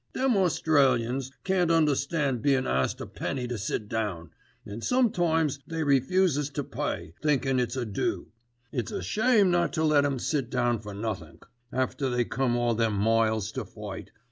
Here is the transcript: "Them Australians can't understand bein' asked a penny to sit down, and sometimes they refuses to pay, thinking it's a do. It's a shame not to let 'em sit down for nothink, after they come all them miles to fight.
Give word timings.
"Them 0.13 0.35
Australians 0.35 1.29
can't 1.43 1.69
understand 1.69 2.41
bein' 2.41 2.65
asked 2.65 3.01
a 3.01 3.05
penny 3.05 3.47
to 3.47 3.55
sit 3.59 3.87
down, 3.87 4.31
and 4.65 4.83
sometimes 4.83 5.59
they 5.67 5.83
refuses 5.83 6.49
to 6.49 6.63
pay, 6.63 7.13
thinking 7.21 7.59
it's 7.59 7.75
a 7.75 7.85
do. 7.85 8.31
It's 8.71 8.91
a 8.91 9.03
shame 9.03 9.51
not 9.51 9.73
to 9.73 9.83
let 9.83 10.03
'em 10.03 10.17
sit 10.17 10.49
down 10.49 10.79
for 10.79 10.95
nothink, 10.95 11.45
after 11.71 12.09
they 12.09 12.25
come 12.25 12.55
all 12.57 12.73
them 12.73 12.93
miles 12.95 13.51
to 13.51 13.63
fight. 13.63 14.09